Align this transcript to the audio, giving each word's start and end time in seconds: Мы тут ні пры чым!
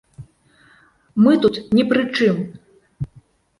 Мы 1.27 1.31
тут 1.45 1.55
ні 1.81 1.87
пры 1.93 2.03
чым! 2.17 2.43